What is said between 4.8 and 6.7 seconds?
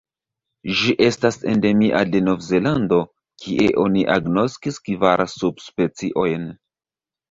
kvar subspeciojn.